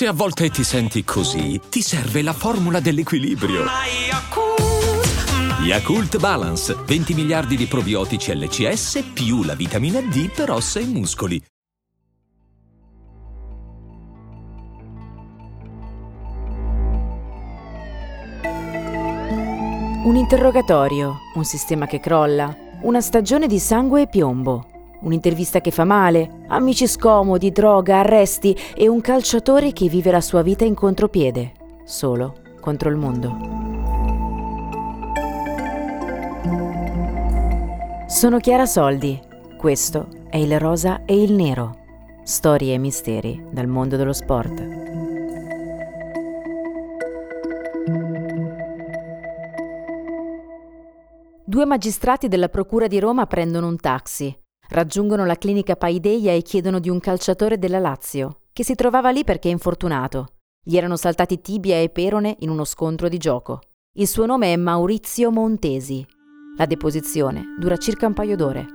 Se 0.00 0.06
a 0.06 0.14
volte 0.14 0.48
ti 0.48 0.64
senti 0.64 1.04
così, 1.04 1.60
ti 1.68 1.82
serve 1.82 2.22
la 2.22 2.32
formula 2.32 2.80
dell'equilibrio. 2.80 3.66
Yakult 5.62 6.18
Balance, 6.18 6.74
20 6.86 7.12
miliardi 7.12 7.54
di 7.54 7.66
probiotici 7.66 8.34
LCS 8.34 9.10
più 9.12 9.42
la 9.42 9.54
vitamina 9.54 10.00
D 10.00 10.30
per 10.30 10.52
ossa 10.52 10.80
e 10.80 10.86
muscoli. 10.86 11.42
Un 20.04 20.16
interrogatorio, 20.16 21.18
un 21.34 21.44
sistema 21.44 21.84
che 21.84 22.00
crolla, 22.00 22.56
una 22.84 23.02
stagione 23.02 23.46
di 23.46 23.58
sangue 23.58 24.00
e 24.00 24.08
piombo, 24.08 24.79
un'intervista 25.00 25.60
che 25.60 25.70
fa 25.70 25.84
male, 25.84 26.44
amici 26.48 26.86
scomodi, 26.86 27.50
droga, 27.50 27.98
arresti 27.98 28.56
e 28.74 28.88
un 28.88 29.00
calciatore 29.00 29.72
che 29.72 29.88
vive 29.88 30.10
la 30.10 30.20
sua 30.20 30.42
vita 30.42 30.64
in 30.64 30.74
contropiede, 30.74 31.52
solo 31.84 32.36
contro 32.60 32.90
il 32.90 32.96
mondo. 32.96 33.36
Sono 38.06 38.38
Chiara 38.38 38.66
Soldi, 38.66 39.20
questo 39.56 40.08
è 40.28 40.36
il 40.36 40.58
rosa 40.58 41.04
e 41.04 41.22
il 41.22 41.32
nero, 41.32 41.78
storie 42.22 42.74
e 42.74 42.78
misteri 42.78 43.46
dal 43.50 43.66
mondo 43.66 43.96
dello 43.96 44.12
sport. 44.12 44.78
Due 51.44 51.64
magistrati 51.64 52.28
della 52.28 52.48
Procura 52.48 52.86
di 52.86 53.00
Roma 53.00 53.26
prendono 53.26 53.66
un 53.66 53.76
taxi, 53.76 54.32
raggiungono 54.70 55.24
la 55.24 55.36
clinica 55.36 55.76
Paideia 55.76 56.32
e 56.32 56.42
chiedono 56.42 56.78
di 56.78 56.88
un 56.88 56.98
calciatore 56.98 57.58
della 57.58 57.78
Lazio, 57.78 58.40
che 58.52 58.64
si 58.64 58.74
trovava 58.74 59.10
lì 59.10 59.24
perché 59.24 59.48
è 59.48 59.52
infortunato. 59.52 60.34
Gli 60.62 60.76
erano 60.76 60.96
saltati 60.96 61.40
tibia 61.40 61.76
e 61.76 61.90
perone 61.90 62.36
in 62.40 62.50
uno 62.50 62.64
scontro 62.64 63.08
di 63.08 63.18
gioco. 63.18 63.60
Il 63.94 64.06
suo 64.06 64.26
nome 64.26 64.52
è 64.52 64.56
Maurizio 64.56 65.30
Montesi. 65.30 66.06
La 66.56 66.66
deposizione 66.66 67.54
dura 67.58 67.76
circa 67.76 68.06
un 68.06 68.12
paio 68.12 68.36
d'ore. 68.36 68.66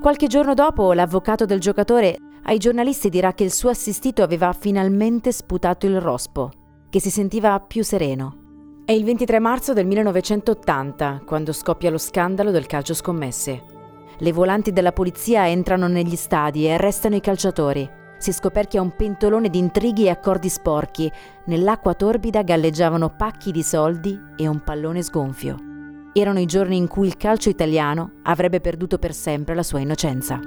Qualche 0.00 0.26
giorno 0.26 0.54
dopo, 0.54 0.92
l'avvocato 0.92 1.44
del 1.44 1.60
giocatore 1.60 2.16
ai 2.44 2.58
giornalisti 2.58 3.08
dirà 3.08 3.32
che 3.32 3.44
il 3.44 3.52
suo 3.52 3.70
assistito 3.70 4.22
aveva 4.22 4.52
finalmente 4.52 5.32
sputato 5.32 5.86
il 5.86 6.00
rospo, 6.00 6.50
che 6.90 7.00
si 7.00 7.10
sentiva 7.10 7.58
più 7.60 7.82
sereno 7.82 8.42
è 8.86 8.92
il 8.92 9.02
23 9.02 9.38
marzo 9.38 9.72
del 9.72 9.86
1980, 9.86 11.22
quando 11.24 11.54
scoppia 11.54 11.88
lo 11.88 11.96
scandalo 11.96 12.50
del 12.50 12.66
calcio 12.66 12.92
scommesse. 12.92 13.73
Le 14.18 14.32
volanti 14.32 14.72
della 14.72 14.92
polizia 14.92 15.48
entrano 15.48 15.88
negli 15.88 16.14
stadi 16.16 16.66
e 16.66 16.72
arrestano 16.72 17.16
i 17.16 17.20
calciatori. 17.20 17.90
Si 18.16 18.32
scoperchia 18.32 18.80
un 18.80 18.94
pentolone 18.94 19.50
di 19.50 19.58
intrighi 19.58 20.04
e 20.04 20.10
accordi 20.10 20.48
sporchi. 20.48 21.10
Nell'acqua 21.46 21.94
torbida 21.94 22.42
galleggiavano 22.42 23.14
pacchi 23.16 23.50
di 23.50 23.62
soldi 23.62 24.18
e 24.36 24.46
un 24.46 24.62
pallone 24.62 25.02
sgonfio. 25.02 25.56
Erano 26.12 26.38
i 26.38 26.46
giorni 26.46 26.76
in 26.76 26.86
cui 26.86 27.08
il 27.08 27.16
calcio 27.16 27.48
italiano 27.48 28.12
avrebbe 28.22 28.60
perduto 28.60 28.98
per 28.98 29.12
sempre 29.12 29.54
la 29.54 29.64
sua 29.64 29.80
innocenza. 29.80 30.38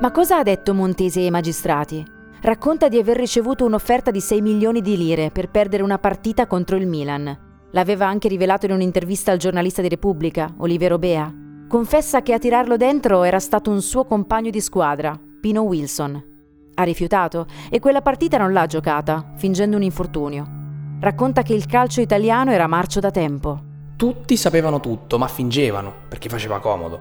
Ma 0.00 0.12
cosa 0.12 0.38
ha 0.38 0.42
detto 0.42 0.74
Montesi 0.74 1.20
ai 1.20 1.30
magistrati? 1.30 2.17
Racconta 2.40 2.88
di 2.88 2.98
aver 2.98 3.16
ricevuto 3.16 3.64
un'offerta 3.64 4.12
di 4.12 4.20
6 4.20 4.40
milioni 4.40 4.80
di 4.80 4.96
lire 4.96 5.30
per 5.30 5.50
perdere 5.50 5.82
una 5.82 5.98
partita 5.98 6.46
contro 6.46 6.76
il 6.76 6.86
Milan. 6.86 7.46
L'aveva 7.72 8.06
anche 8.06 8.28
rivelato 8.28 8.66
in 8.66 8.72
un'intervista 8.72 9.32
al 9.32 9.38
giornalista 9.38 9.82
di 9.82 9.88
Repubblica, 9.88 10.54
Olivero 10.58 10.98
Bea. 10.98 11.34
Confessa 11.68 12.22
che 12.22 12.32
a 12.32 12.38
tirarlo 12.38 12.76
dentro 12.76 13.24
era 13.24 13.40
stato 13.40 13.70
un 13.70 13.82
suo 13.82 14.04
compagno 14.04 14.50
di 14.50 14.60
squadra, 14.60 15.18
Pino 15.40 15.62
Wilson. 15.62 16.36
Ha 16.74 16.82
rifiutato 16.84 17.46
e 17.68 17.80
quella 17.80 18.02
partita 18.02 18.38
non 18.38 18.52
l'ha 18.52 18.66
giocata, 18.66 19.32
fingendo 19.36 19.76
un 19.76 19.82
infortunio. 19.82 20.46
Racconta 21.00 21.42
che 21.42 21.54
il 21.54 21.66
calcio 21.66 22.00
italiano 22.00 22.52
era 22.52 22.68
marcio 22.68 23.00
da 23.00 23.10
tempo. 23.10 23.62
Tutti 23.96 24.36
sapevano 24.36 24.78
tutto, 24.78 25.18
ma 25.18 25.26
fingevano, 25.26 25.92
perché 26.08 26.28
faceva 26.28 26.60
comodo. 26.60 27.00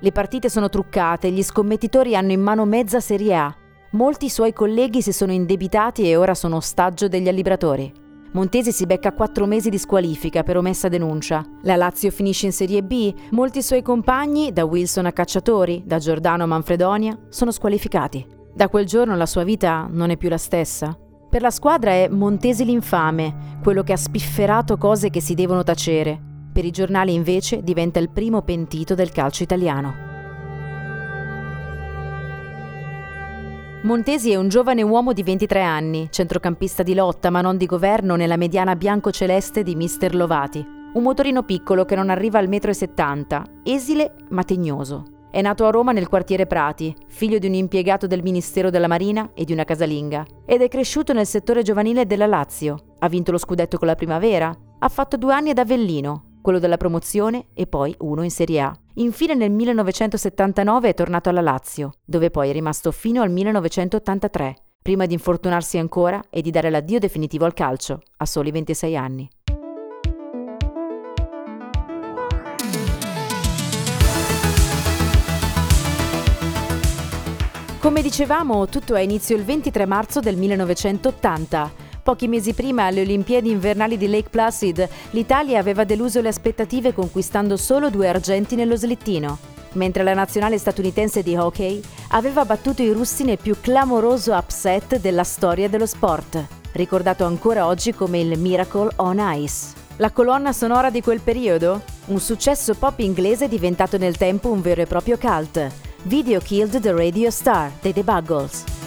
Le 0.00 0.10
partite 0.10 0.50
sono 0.50 0.68
truccate, 0.68 1.30
gli 1.30 1.42
scommettitori 1.44 2.16
hanno 2.16 2.32
in 2.32 2.40
mano 2.40 2.64
mezza 2.64 2.98
Serie 2.98 3.36
A. 3.36 3.56
Molti 3.94 4.30
suoi 4.30 4.54
colleghi 4.54 5.02
si 5.02 5.12
sono 5.12 5.32
indebitati 5.32 6.08
e 6.08 6.16
ora 6.16 6.32
sono 6.32 6.56
ostaggio 6.56 7.08
degli 7.08 7.28
allibratori. 7.28 7.92
Montesi 8.32 8.72
si 8.72 8.86
becca 8.86 9.12
quattro 9.12 9.44
mesi 9.44 9.68
di 9.68 9.76
squalifica 9.76 10.42
per 10.42 10.56
omessa 10.56 10.88
denuncia. 10.88 11.44
La 11.64 11.76
Lazio 11.76 12.10
finisce 12.10 12.46
in 12.46 12.52
Serie 12.52 12.82
B. 12.82 13.12
Molti 13.32 13.60
suoi 13.60 13.82
compagni, 13.82 14.50
da 14.50 14.64
Wilson 14.64 15.04
a 15.04 15.12
Cacciatori, 15.12 15.82
da 15.84 15.98
Giordano 15.98 16.44
a 16.44 16.46
Manfredonia, 16.46 17.18
sono 17.28 17.50
squalificati. 17.50 18.26
Da 18.54 18.70
quel 18.70 18.86
giorno 18.86 19.14
la 19.14 19.26
sua 19.26 19.44
vita 19.44 19.86
non 19.90 20.08
è 20.08 20.16
più 20.16 20.30
la 20.30 20.38
stessa. 20.38 20.96
Per 21.28 21.42
la 21.42 21.50
squadra 21.50 21.90
è 21.90 22.08
Montesi 22.08 22.64
l'infame, 22.64 23.58
quello 23.62 23.82
che 23.82 23.92
ha 23.92 23.98
spifferato 23.98 24.78
cose 24.78 25.10
che 25.10 25.20
si 25.20 25.34
devono 25.34 25.64
tacere. 25.64 26.18
Per 26.50 26.64
i 26.64 26.70
giornali 26.70 27.12
invece 27.12 27.62
diventa 27.62 27.98
il 27.98 28.08
primo 28.08 28.40
pentito 28.40 28.94
del 28.94 29.12
calcio 29.12 29.42
italiano. 29.42 30.11
Montesi 33.84 34.30
è 34.30 34.36
un 34.36 34.46
giovane 34.48 34.82
uomo 34.82 35.12
di 35.12 35.24
23 35.24 35.60
anni, 35.60 36.06
centrocampista 36.08 36.84
di 36.84 36.94
lotta 36.94 37.30
ma 37.30 37.40
non 37.40 37.56
di 37.56 37.66
governo 37.66 38.14
nella 38.14 38.36
mediana 38.36 38.76
bianco-celeste 38.76 39.64
di 39.64 39.74
Mister 39.74 40.14
Lovati. 40.14 40.64
Un 40.92 41.02
motorino 41.02 41.42
piccolo 41.42 41.84
che 41.84 41.96
non 41.96 42.08
arriva 42.08 42.38
al 42.38 42.48
1,70 42.48 43.40
m, 43.40 43.44
esile 43.64 44.14
ma 44.28 44.44
tegnoso. 44.44 45.26
È 45.32 45.42
nato 45.42 45.66
a 45.66 45.70
Roma 45.70 45.90
nel 45.90 46.06
quartiere 46.06 46.46
Prati, 46.46 46.94
figlio 47.08 47.38
di 47.38 47.48
un 47.48 47.54
impiegato 47.54 48.06
del 48.06 48.22
Ministero 48.22 48.70
della 48.70 48.86
Marina 48.86 49.30
e 49.34 49.44
di 49.44 49.52
una 49.52 49.64
casalinga, 49.64 50.24
ed 50.46 50.62
è 50.62 50.68
cresciuto 50.68 51.12
nel 51.12 51.26
settore 51.26 51.62
giovanile 51.62 52.06
della 52.06 52.26
Lazio. 52.26 52.94
Ha 53.00 53.08
vinto 53.08 53.32
lo 53.32 53.38
scudetto 53.38 53.78
con 53.78 53.88
la 53.88 53.96
Primavera, 53.96 54.56
ha 54.78 54.88
fatto 54.88 55.16
due 55.16 55.34
anni 55.34 55.50
ad 55.50 55.58
Avellino, 55.58 56.31
quello 56.42 56.58
della 56.58 56.76
promozione 56.76 57.46
e 57.54 57.66
poi 57.66 57.94
uno 58.00 58.22
in 58.22 58.30
Serie 58.30 58.60
A. 58.60 58.76
Infine 58.96 59.34
nel 59.34 59.50
1979 59.50 60.90
è 60.90 60.94
tornato 60.94 61.30
alla 61.30 61.40
Lazio, 61.40 61.92
dove 62.04 62.28
poi 62.28 62.50
è 62.50 62.52
rimasto 62.52 62.92
fino 62.92 63.22
al 63.22 63.30
1983, 63.30 64.56
prima 64.82 65.06
di 65.06 65.14
infortunarsi 65.14 65.78
ancora 65.78 66.20
e 66.28 66.42
di 66.42 66.50
dare 66.50 66.68
l'addio 66.68 66.98
definitivo 66.98 67.46
al 67.46 67.54
calcio, 67.54 68.02
a 68.18 68.26
soli 68.26 68.50
26 68.50 68.96
anni. 68.96 69.30
Come 77.80 78.02
dicevamo, 78.02 78.66
tutto 78.66 78.94
ha 78.94 79.00
inizio 79.00 79.34
il 79.34 79.44
23 79.44 79.86
marzo 79.86 80.20
del 80.20 80.36
1980 80.36 81.81
Pochi 82.02 82.26
mesi 82.26 82.52
prima, 82.52 82.86
alle 82.86 83.02
Olimpiadi 83.02 83.48
invernali 83.48 83.96
di 83.96 84.08
Lake 84.08 84.28
Placid, 84.28 84.88
l'Italia 85.10 85.60
aveva 85.60 85.84
deluso 85.84 86.20
le 86.20 86.28
aspettative 86.28 86.92
conquistando 86.92 87.56
solo 87.56 87.90
due 87.90 88.08
argenti 88.08 88.56
nello 88.56 88.74
slittino, 88.74 89.38
mentre 89.74 90.02
la 90.02 90.12
nazionale 90.12 90.58
statunitense 90.58 91.22
di 91.22 91.36
hockey 91.36 91.80
aveva 92.08 92.44
battuto 92.44 92.82
i 92.82 92.90
russi 92.90 93.22
nel 93.22 93.38
più 93.40 93.54
clamoroso 93.60 94.34
upset 94.34 94.98
della 94.98 95.22
storia 95.22 95.68
dello 95.68 95.86
sport, 95.86 96.44
ricordato 96.72 97.24
ancora 97.24 97.68
oggi 97.68 97.94
come 97.94 98.18
il 98.18 98.36
Miracle 98.36 98.90
on 98.96 99.22
Ice. 99.36 99.80
La 99.98 100.10
colonna 100.10 100.52
sonora 100.52 100.90
di 100.90 101.02
quel 101.02 101.20
periodo? 101.20 101.82
Un 102.06 102.18
successo 102.18 102.74
pop 102.74 102.98
inglese 102.98 103.46
diventato 103.46 103.96
nel 103.96 104.16
tempo 104.16 104.50
un 104.50 104.60
vero 104.60 104.80
e 104.82 104.86
proprio 104.86 105.16
cult. 105.18 105.70
Video 106.02 106.40
Killed 106.40 106.80
the 106.80 106.90
Radio 106.90 107.30
Star 107.30 107.70
dei 107.80 107.92
The 107.92 108.02
Buggles. 108.02 108.81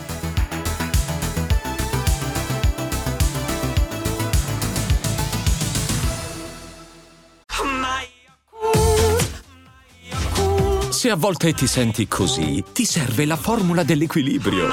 Se 11.05 11.11
a 11.11 11.15
volte 11.15 11.53
ti 11.53 11.67
senti 11.67 12.07
così, 12.07 12.63
ti 12.73 12.83
serve 12.83 13.25
la 13.25 13.35
formula 13.35 13.83
dell'equilibrio. 13.83 14.69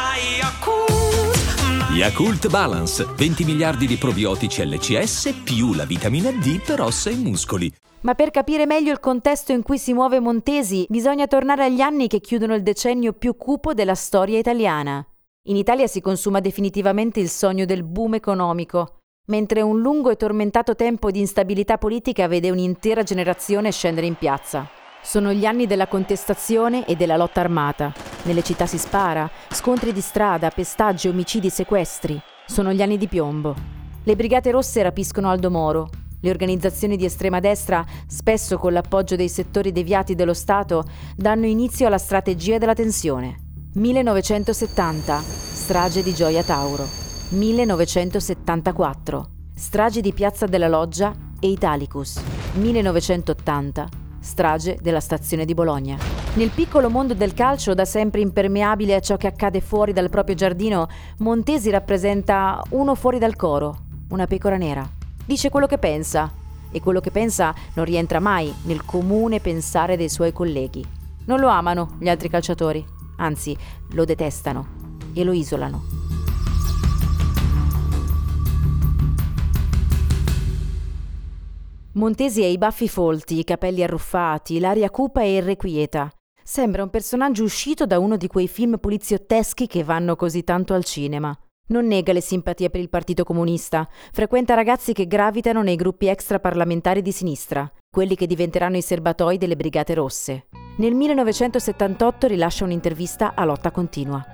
Yakult 1.94 2.48
Balance, 2.48 3.06
20 3.14 3.44
miliardi 3.44 3.86
di 3.86 3.96
probiotici 3.96 4.66
LCS 4.66 5.42
più 5.44 5.74
la 5.74 5.84
vitamina 5.84 6.30
D 6.30 6.58
per 6.64 6.80
ossa 6.80 7.10
e 7.10 7.16
muscoli. 7.16 7.70
Ma 8.00 8.14
per 8.14 8.30
capire 8.30 8.64
meglio 8.64 8.92
il 8.92 8.98
contesto 8.98 9.52
in 9.52 9.62
cui 9.62 9.76
si 9.76 9.92
muove 9.92 10.20
Montesi, 10.20 10.86
bisogna 10.88 11.26
tornare 11.26 11.64
agli 11.64 11.82
anni 11.82 12.08
che 12.08 12.20
chiudono 12.20 12.54
il 12.54 12.62
decennio 12.62 13.12
più 13.12 13.36
cupo 13.36 13.74
della 13.74 13.94
storia 13.94 14.38
italiana. 14.38 15.06
In 15.48 15.56
Italia 15.56 15.86
si 15.86 16.00
consuma 16.00 16.40
definitivamente 16.40 17.20
il 17.20 17.28
sogno 17.28 17.66
del 17.66 17.82
boom 17.82 18.14
economico, 18.14 19.00
mentre 19.26 19.60
un 19.60 19.82
lungo 19.82 20.08
e 20.08 20.16
tormentato 20.16 20.76
tempo 20.76 21.10
di 21.10 21.20
instabilità 21.20 21.76
politica 21.76 22.26
vede 22.26 22.48
un'intera 22.48 23.02
generazione 23.02 23.70
scendere 23.70 24.06
in 24.06 24.14
piazza. 24.14 24.80
Sono 25.04 25.32
gli 25.32 25.44
anni 25.44 25.66
della 25.66 25.88
contestazione 25.88 26.86
e 26.86 26.94
della 26.94 27.16
lotta 27.16 27.40
armata. 27.40 27.92
Nelle 28.22 28.42
città 28.42 28.66
si 28.66 28.78
spara, 28.78 29.28
scontri 29.50 29.92
di 29.92 30.00
strada, 30.00 30.48
pestaggi, 30.50 31.08
omicidi, 31.08 31.50
sequestri. 31.50 32.18
Sono 32.46 32.72
gli 32.72 32.80
anni 32.82 32.96
di 32.96 33.08
piombo. 33.08 33.54
Le 34.04 34.14
brigate 34.14 34.52
rosse 34.52 34.80
rapiscono 34.80 35.28
Aldo 35.28 35.50
Moro. 35.50 35.88
Le 36.20 36.30
organizzazioni 36.30 36.96
di 36.96 37.04
estrema 37.04 37.40
destra, 37.40 37.84
spesso 38.06 38.58
con 38.58 38.72
l'appoggio 38.72 39.16
dei 39.16 39.28
settori 39.28 39.72
deviati 39.72 40.14
dello 40.14 40.34
Stato, 40.34 40.84
danno 41.16 41.46
inizio 41.46 41.88
alla 41.88 41.98
strategia 41.98 42.58
della 42.58 42.74
tensione. 42.74 43.38
1970, 43.74 45.20
strage 45.20 46.04
di 46.04 46.14
Gioia 46.14 46.44
Tauro. 46.44 46.86
1974, 47.30 49.26
strage 49.52 50.00
di 50.00 50.12
Piazza 50.12 50.46
della 50.46 50.68
Loggia 50.68 51.12
e 51.40 51.48
Italicus. 51.48 52.20
1980, 52.54 53.88
strage 54.22 54.78
della 54.80 55.00
stazione 55.00 55.44
di 55.44 55.52
Bologna. 55.52 55.98
Nel 56.34 56.48
piccolo 56.48 56.88
mondo 56.88 57.12
del 57.12 57.34
calcio, 57.34 57.74
da 57.74 57.84
sempre 57.84 58.22
impermeabile 58.22 58.94
a 58.94 59.00
ciò 59.00 59.16
che 59.16 59.26
accade 59.26 59.60
fuori 59.60 59.92
dal 59.92 60.08
proprio 60.08 60.34
giardino, 60.34 60.88
Montesi 61.18 61.68
rappresenta 61.68 62.62
uno 62.70 62.94
fuori 62.94 63.18
dal 63.18 63.36
coro, 63.36 63.76
una 64.08 64.26
pecora 64.26 64.56
nera. 64.56 64.88
Dice 65.24 65.50
quello 65.50 65.66
che 65.66 65.78
pensa 65.78 66.32
e 66.70 66.80
quello 66.80 67.00
che 67.00 67.10
pensa 67.10 67.54
non 67.74 67.84
rientra 67.84 68.18
mai 68.18 68.52
nel 68.62 68.84
comune 68.84 69.40
pensare 69.40 69.96
dei 69.96 70.08
suoi 70.08 70.32
colleghi. 70.32 70.84
Non 71.26 71.38
lo 71.38 71.48
amano 71.48 71.96
gli 71.98 72.08
altri 72.08 72.28
calciatori, 72.28 72.84
anzi 73.16 73.56
lo 73.90 74.04
detestano 74.04 74.66
e 75.12 75.22
lo 75.22 75.32
isolano. 75.32 76.01
Montesi 81.94 82.42
ha 82.42 82.46
i 82.46 82.56
baffi 82.56 82.88
folti, 82.88 83.38
i 83.38 83.44
capelli 83.44 83.82
arruffati, 83.82 84.58
l'aria 84.58 84.88
cupa 84.88 85.20
e 85.20 85.34
irrequieta. 85.34 86.10
Sembra 86.42 86.82
un 86.82 86.88
personaggio 86.88 87.44
uscito 87.44 87.84
da 87.84 87.98
uno 87.98 88.16
di 88.16 88.28
quei 88.28 88.48
film 88.48 88.78
poliziotteschi 88.78 89.66
che 89.66 89.84
vanno 89.84 90.16
così 90.16 90.42
tanto 90.42 90.72
al 90.72 90.84
cinema. 90.84 91.36
Non 91.66 91.86
nega 91.86 92.14
le 92.14 92.22
simpatie 92.22 92.70
per 92.70 92.80
il 92.80 92.88
Partito 92.88 93.24
Comunista, 93.24 93.86
frequenta 94.10 94.54
ragazzi 94.54 94.94
che 94.94 95.06
gravitano 95.06 95.62
nei 95.62 95.76
gruppi 95.76 96.06
extraparlamentari 96.06 97.02
di 97.02 97.12
sinistra, 97.12 97.70
quelli 97.90 98.16
che 98.16 98.26
diventeranno 98.26 98.78
i 98.78 98.82
serbatoi 98.82 99.36
delle 99.36 99.56
Brigate 99.56 99.92
Rosse. 99.92 100.46
Nel 100.78 100.94
1978 100.94 102.26
rilascia 102.26 102.64
un'intervista 102.64 103.34
a 103.34 103.44
lotta 103.44 103.70
continua. 103.70 104.24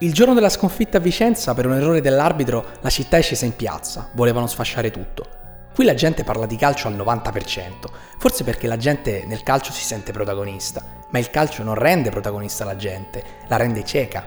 Il 0.00 0.12
giorno 0.12 0.34
della 0.34 0.50
sconfitta 0.50 0.98
a 0.98 1.00
Vicenza, 1.00 1.54
per 1.54 1.64
un 1.64 1.72
errore 1.72 2.02
dell'arbitro, 2.02 2.66
la 2.82 2.90
città 2.90 3.16
è 3.16 3.22
scesa 3.22 3.46
in 3.46 3.56
piazza, 3.56 4.10
volevano 4.14 4.46
sfasciare 4.46 4.90
tutto. 4.90 5.37
Qui 5.78 5.86
la 5.86 5.94
gente 5.94 6.24
parla 6.24 6.44
di 6.44 6.56
calcio 6.56 6.88
al 6.88 6.96
90%, 6.96 7.86
forse 8.18 8.42
perché 8.42 8.66
la 8.66 8.76
gente 8.76 9.22
nel 9.28 9.44
calcio 9.44 9.70
si 9.70 9.84
sente 9.84 10.10
protagonista, 10.10 10.82
ma 11.10 11.20
il 11.20 11.30
calcio 11.30 11.62
non 11.62 11.76
rende 11.76 12.10
protagonista 12.10 12.64
la 12.64 12.74
gente, 12.74 13.22
la 13.46 13.54
rende 13.54 13.84
cieca. 13.84 14.24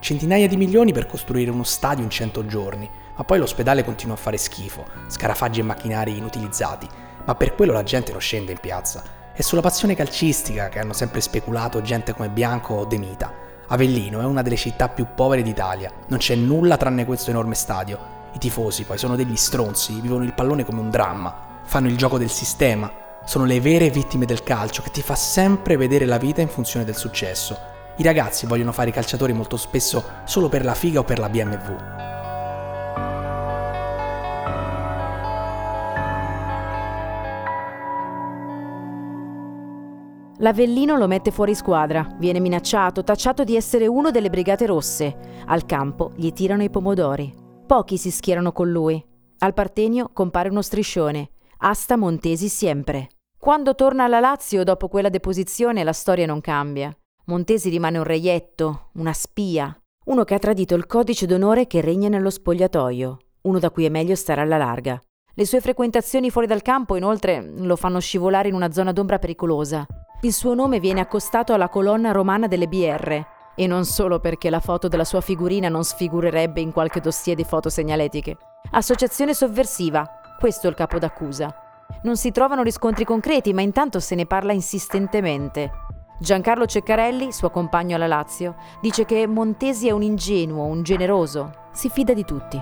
Centinaia 0.00 0.48
di 0.48 0.56
milioni 0.56 0.94
per 0.94 1.04
costruire 1.04 1.50
uno 1.50 1.62
stadio 1.62 2.02
in 2.02 2.08
100 2.08 2.46
giorni, 2.46 2.88
ma 3.14 3.22
poi 3.22 3.38
l'ospedale 3.38 3.84
continua 3.84 4.14
a 4.14 4.18
fare 4.18 4.38
schifo, 4.38 4.86
scarafaggi 5.08 5.60
e 5.60 5.64
macchinari 5.64 6.16
inutilizzati, 6.16 6.88
ma 7.26 7.34
per 7.34 7.54
quello 7.54 7.74
la 7.74 7.82
gente 7.82 8.10
non 8.10 8.22
scende 8.22 8.52
in 8.52 8.58
piazza. 8.58 9.02
È 9.34 9.42
sulla 9.42 9.60
passione 9.60 9.94
calcistica 9.94 10.70
che 10.70 10.78
hanno 10.78 10.94
sempre 10.94 11.20
speculato 11.20 11.82
gente 11.82 12.14
come 12.14 12.30
Bianco 12.30 12.76
o 12.76 12.86
De 12.86 12.96
Mita. 12.96 13.30
Avellino 13.66 14.22
è 14.22 14.24
una 14.24 14.40
delle 14.40 14.56
città 14.56 14.88
più 14.88 15.08
povere 15.14 15.42
d'Italia, 15.42 15.92
non 16.06 16.18
c'è 16.18 16.34
nulla 16.34 16.78
tranne 16.78 17.04
questo 17.04 17.28
enorme 17.28 17.56
stadio 17.56 18.22
i 18.34 18.38
tifosi 18.38 18.84
poi 18.84 18.98
sono 18.98 19.16
degli 19.16 19.36
stronzi, 19.36 20.00
vivono 20.00 20.24
il 20.24 20.34
pallone 20.34 20.64
come 20.64 20.80
un 20.80 20.90
dramma, 20.90 21.62
fanno 21.64 21.88
il 21.88 21.96
gioco 21.96 22.18
del 22.18 22.30
sistema, 22.30 22.90
sono 23.24 23.44
le 23.44 23.60
vere 23.60 23.90
vittime 23.90 24.26
del 24.26 24.42
calcio 24.42 24.82
che 24.82 24.90
ti 24.90 25.02
fa 25.02 25.14
sempre 25.14 25.76
vedere 25.76 26.04
la 26.04 26.18
vita 26.18 26.40
in 26.40 26.48
funzione 26.48 26.84
del 26.84 26.96
successo. 26.96 27.56
I 27.96 28.02
ragazzi 28.02 28.46
vogliono 28.46 28.72
fare 28.72 28.90
i 28.90 28.92
calciatori 28.92 29.32
molto 29.32 29.56
spesso 29.56 30.04
solo 30.24 30.48
per 30.48 30.64
la 30.64 30.74
figa 30.74 30.98
o 30.98 31.04
per 31.04 31.20
la 31.20 31.28
BMW. 31.28 32.02
L'Avellino 40.38 40.96
lo 40.96 41.06
mette 41.06 41.30
fuori 41.30 41.54
squadra, 41.54 42.06
viene 42.18 42.40
minacciato, 42.40 43.04
tacciato 43.04 43.44
di 43.44 43.54
essere 43.54 43.86
uno 43.86 44.10
delle 44.10 44.28
brigate 44.28 44.66
rosse. 44.66 45.16
Al 45.46 45.64
campo 45.64 46.10
gli 46.16 46.32
tirano 46.32 46.64
i 46.64 46.70
pomodori. 46.70 47.43
Pochi 47.66 47.96
si 47.96 48.10
schierano 48.10 48.52
con 48.52 48.70
lui. 48.70 49.02
Al 49.38 49.54
Partenio 49.54 50.10
compare 50.12 50.50
uno 50.50 50.60
striscione. 50.60 51.30
Asta 51.58 51.96
Montesi 51.96 52.48
sempre. 52.48 53.08
Quando 53.38 53.74
torna 53.74 54.04
alla 54.04 54.20
Lazio 54.20 54.64
dopo 54.64 54.88
quella 54.88 55.08
deposizione 55.08 55.82
la 55.82 55.94
storia 55.94 56.26
non 56.26 56.42
cambia. 56.42 56.94
Montesi 57.26 57.70
rimane 57.70 57.96
un 57.96 58.04
reietto, 58.04 58.90
una 58.96 59.14
spia, 59.14 59.74
uno 60.06 60.24
che 60.24 60.34
ha 60.34 60.38
tradito 60.38 60.74
il 60.74 60.84
codice 60.84 61.24
d'onore 61.24 61.66
che 61.66 61.80
regna 61.80 62.10
nello 62.10 62.28
spogliatoio, 62.28 63.18
uno 63.42 63.58
da 63.58 63.70
cui 63.70 63.86
è 63.86 63.88
meglio 63.88 64.14
stare 64.14 64.42
alla 64.42 64.58
larga. 64.58 65.00
Le 65.34 65.46
sue 65.46 65.62
frequentazioni 65.62 66.28
fuori 66.28 66.46
dal 66.46 66.60
campo, 66.60 66.96
inoltre, 66.96 67.50
lo 67.56 67.76
fanno 67.76 67.98
scivolare 67.98 68.48
in 68.48 68.54
una 68.54 68.72
zona 68.72 68.92
d'ombra 68.92 69.18
pericolosa. 69.18 69.86
Il 70.20 70.34
suo 70.34 70.52
nome 70.54 70.80
viene 70.80 71.00
accostato 71.00 71.54
alla 71.54 71.70
colonna 71.70 72.12
romana 72.12 72.46
delle 72.46 72.68
BR, 72.68 73.24
e 73.54 73.66
non 73.66 73.84
solo 73.84 74.18
perché 74.18 74.50
la 74.50 74.60
foto 74.60 74.88
della 74.88 75.04
sua 75.04 75.20
figurina 75.20 75.68
non 75.68 75.84
sfigurerebbe 75.84 76.60
in 76.60 76.72
qualche 76.72 77.00
dossier 77.00 77.36
di 77.36 77.44
foto 77.44 77.68
segnaletiche. 77.68 78.36
Associazione 78.70 79.34
sovversiva, 79.34 80.08
questo 80.38 80.66
è 80.66 80.70
il 80.70 80.76
capo 80.76 80.98
d'accusa. 80.98 81.54
Non 82.02 82.16
si 82.16 82.30
trovano 82.30 82.62
riscontri 82.62 83.04
concreti, 83.04 83.52
ma 83.52 83.62
intanto 83.62 84.00
se 84.00 84.14
ne 84.14 84.26
parla 84.26 84.52
insistentemente. 84.52 85.70
Giancarlo 86.18 86.66
Ceccarelli, 86.66 87.32
suo 87.32 87.50
compagno 87.50 87.96
alla 87.96 88.06
Lazio, 88.06 88.56
dice 88.80 89.04
che 89.04 89.26
Montesi 89.26 89.88
è 89.88 89.90
un 89.90 90.02
ingenuo, 90.02 90.64
un 90.64 90.82
generoso, 90.82 91.50
si 91.72 91.88
fida 91.88 92.14
di 92.14 92.24
tutti. 92.24 92.60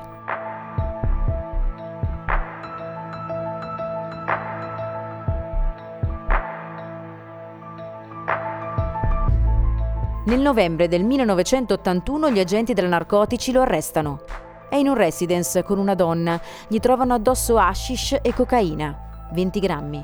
Nel 10.32 10.40
novembre 10.40 10.88
del 10.88 11.04
1981 11.04 12.30
gli 12.30 12.40
agenti 12.40 12.72
della 12.72 12.88
narcotici 12.88 13.52
lo 13.52 13.60
arrestano. 13.60 14.22
È 14.70 14.76
in 14.76 14.88
un 14.88 14.94
residence 14.94 15.62
con 15.62 15.78
una 15.78 15.94
donna, 15.94 16.40
gli 16.68 16.78
trovano 16.78 17.12
addosso 17.12 17.58
hashish 17.58 18.16
e 18.22 18.32
cocaina, 18.32 19.28
20 19.30 19.60
grammi. 19.60 20.02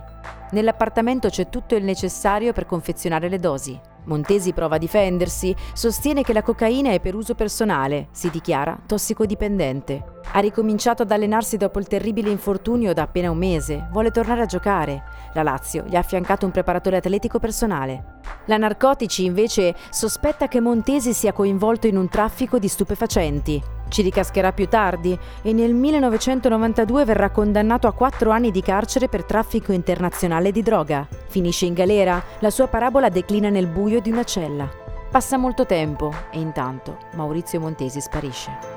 Nell'appartamento 0.50 1.30
c'è 1.30 1.48
tutto 1.48 1.76
il 1.76 1.84
necessario 1.84 2.52
per 2.52 2.66
confezionare 2.66 3.30
le 3.30 3.38
dosi. 3.38 3.80
Montesi 4.08 4.54
prova 4.54 4.76
a 4.76 4.78
difendersi, 4.78 5.54
sostiene 5.74 6.22
che 6.22 6.32
la 6.32 6.42
cocaina 6.42 6.92
è 6.92 7.00
per 7.00 7.14
uso 7.14 7.34
personale, 7.34 8.08
si 8.10 8.30
dichiara 8.30 8.78
tossicodipendente. 8.86 10.02
Ha 10.32 10.40
ricominciato 10.40 11.02
ad 11.02 11.10
allenarsi 11.10 11.58
dopo 11.58 11.78
il 11.78 11.86
terribile 11.86 12.30
infortunio 12.30 12.94
da 12.94 13.02
appena 13.02 13.30
un 13.30 13.36
mese. 13.36 13.86
Vuole 13.92 14.10
tornare 14.10 14.42
a 14.42 14.46
giocare. 14.46 15.02
La 15.34 15.42
Lazio 15.42 15.84
gli 15.86 15.94
ha 15.94 16.00
affiancato 16.00 16.46
un 16.46 16.52
preparatore 16.52 16.96
atletico 16.96 17.38
personale. 17.38 18.20
La 18.46 18.56
Narcotici 18.56 19.24
invece 19.24 19.74
sospetta 19.90 20.48
che 20.48 20.60
Montesi 20.60 21.12
sia 21.12 21.34
coinvolto 21.34 21.86
in 21.86 21.98
un 21.98 22.08
traffico 22.08 22.58
di 22.58 22.68
stupefacenti. 22.68 23.62
Ci 23.88 24.02
ricascherà 24.02 24.52
più 24.52 24.68
tardi 24.68 25.18
e 25.42 25.52
nel 25.52 25.74
1992 25.74 27.04
verrà 27.04 27.30
condannato 27.30 27.86
a 27.86 27.92
quattro 27.92 28.30
anni 28.30 28.50
di 28.50 28.62
carcere 28.62 29.08
per 29.08 29.24
traffico 29.24 29.72
internazionale 29.72 30.52
di 30.52 30.62
droga. 30.62 31.06
Finisce 31.28 31.66
in 31.66 31.74
galera, 31.74 32.22
la 32.40 32.50
sua 32.50 32.68
parabola 32.68 33.08
declina 33.08 33.48
nel 33.48 33.66
buio 33.66 34.00
di 34.00 34.10
una 34.10 34.24
cella. 34.24 34.68
Passa 35.10 35.38
molto 35.38 35.64
tempo 35.64 36.12
e 36.30 36.38
intanto 36.38 36.98
Maurizio 37.14 37.60
Montesi 37.60 38.00
sparisce. 38.00 38.76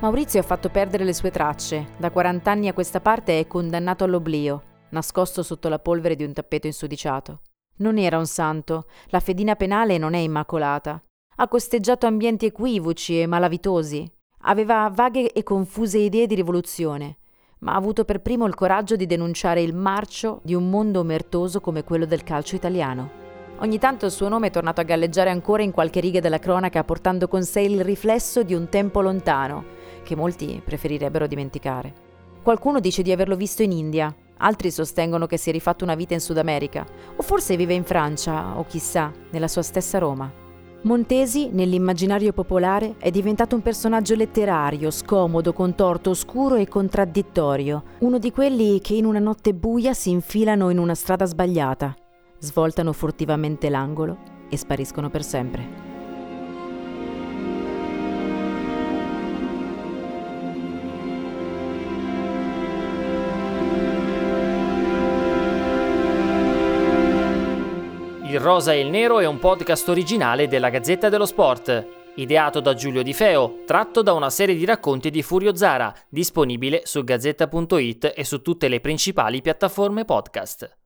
Maurizio 0.00 0.38
ha 0.38 0.44
fatto 0.44 0.68
perdere 0.68 1.04
le 1.04 1.12
sue 1.12 1.30
tracce. 1.30 1.88
Da 1.96 2.10
40 2.10 2.50
anni 2.50 2.68
a 2.68 2.72
questa 2.72 3.00
parte 3.00 3.40
è 3.40 3.46
condannato 3.48 4.04
all'oblio, 4.04 4.62
nascosto 4.90 5.42
sotto 5.42 5.68
la 5.68 5.80
polvere 5.80 6.14
di 6.14 6.22
un 6.22 6.32
tappeto 6.32 6.66
insudiciato. 6.66 7.40
Non 7.78 7.96
era 7.96 8.18
un 8.18 8.26
santo, 8.26 8.86
la 9.06 9.20
fedina 9.20 9.54
penale 9.54 9.98
non 9.98 10.14
è 10.14 10.18
immacolata. 10.18 11.00
Ha 11.36 11.48
costeggiato 11.48 12.06
ambienti 12.06 12.46
equivoci 12.46 13.20
e 13.20 13.26
malavitosi. 13.26 14.10
Aveva 14.42 14.90
vaghe 14.92 15.32
e 15.32 15.42
confuse 15.44 15.98
idee 15.98 16.26
di 16.26 16.34
rivoluzione, 16.34 17.18
ma 17.60 17.72
ha 17.72 17.76
avuto 17.76 18.04
per 18.04 18.20
primo 18.20 18.46
il 18.46 18.54
coraggio 18.54 18.96
di 18.96 19.06
denunciare 19.06 19.62
il 19.62 19.74
marcio 19.74 20.40
di 20.42 20.54
un 20.54 20.68
mondo 20.68 21.00
omertoso 21.00 21.60
come 21.60 21.84
quello 21.84 22.04
del 22.04 22.24
calcio 22.24 22.56
italiano. 22.56 23.26
Ogni 23.60 23.78
tanto 23.78 24.06
il 24.06 24.12
suo 24.12 24.28
nome 24.28 24.48
è 24.48 24.50
tornato 24.50 24.80
a 24.80 24.84
galleggiare 24.84 25.30
ancora 25.30 25.62
in 25.62 25.72
qualche 25.72 26.00
riga 26.00 26.20
della 26.20 26.38
cronaca 26.38 26.82
portando 26.84 27.28
con 27.28 27.42
sé 27.44 27.60
il 27.60 27.84
riflesso 27.84 28.42
di 28.42 28.54
un 28.54 28.68
tempo 28.68 29.00
lontano, 29.00 29.64
che 30.02 30.16
molti 30.16 30.60
preferirebbero 30.64 31.26
dimenticare. 31.26 32.06
Qualcuno 32.42 32.80
dice 32.80 33.02
di 33.02 33.12
averlo 33.12 33.36
visto 33.36 33.62
in 33.62 33.72
India, 33.72 34.14
altri 34.38 34.70
sostengono 34.70 35.26
che 35.26 35.36
si 35.36 35.50
è 35.50 35.52
rifatto 35.52 35.84
una 35.84 35.94
vita 35.94 36.14
in 36.14 36.20
Sud 36.20 36.38
America, 36.38 36.84
o 37.16 37.22
forse 37.22 37.56
vive 37.56 37.74
in 37.74 37.84
Francia, 37.84 38.58
o 38.58 38.64
chissà, 38.66 39.12
nella 39.30 39.48
sua 39.48 39.62
stessa 39.62 39.98
Roma. 39.98 40.46
Montesi, 40.82 41.48
nell'immaginario 41.50 42.32
popolare, 42.32 42.94
è 42.98 43.10
diventato 43.10 43.56
un 43.56 43.62
personaggio 43.62 44.14
letterario, 44.14 44.92
scomodo, 44.92 45.52
contorto, 45.52 46.10
oscuro 46.10 46.54
e 46.54 46.68
contraddittorio, 46.68 47.82
uno 47.98 48.18
di 48.18 48.30
quelli 48.30 48.80
che 48.80 48.94
in 48.94 49.04
una 49.04 49.18
notte 49.18 49.54
buia 49.54 49.92
si 49.92 50.10
infilano 50.10 50.70
in 50.70 50.78
una 50.78 50.94
strada 50.94 51.24
sbagliata, 51.24 51.96
svoltano 52.38 52.92
furtivamente 52.92 53.68
l'angolo 53.68 54.18
e 54.48 54.56
spariscono 54.56 55.10
per 55.10 55.24
sempre. 55.24 55.87
Il 68.38 68.44
Rosa 68.44 68.72
e 68.72 68.78
il 68.78 68.88
Nero 68.88 69.18
è 69.18 69.26
un 69.26 69.40
podcast 69.40 69.88
originale 69.88 70.46
della 70.46 70.68
Gazzetta 70.68 71.08
dello 71.08 71.26
Sport, 71.26 71.86
ideato 72.14 72.60
da 72.60 72.72
Giulio 72.72 73.02
Di 73.02 73.12
Feo, 73.12 73.64
tratto 73.66 74.00
da 74.00 74.12
una 74.12 74.30
serie 74.30 74.54
di 74.54 74.64
racconti 74.64 75.10
di 75.10 75.24
Furio 75.24 75.56
Zara, 75.56 75.92
disponibile 76.08 76.82
su 76.84 77.02
gazzetta.it 77.02 78.12
e 78.14 78.24
su 78.24 78.40
tutte 78.40 78.68
le 78.68 78.78
principali 78.78 79.42
piattaforme 79.42 80.04
podcast. 80.04 80.77